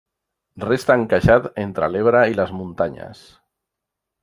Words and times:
Resta 0.63 0.95
encaixat 0.99 1.45
entre 1.65 1.91
l'Ebre 1.97 2.23
i 2.33 2.41
les 2.41 2.57
muntanyes. 2.63 3.25